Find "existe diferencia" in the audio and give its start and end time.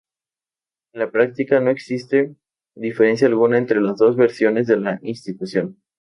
1.69-3.27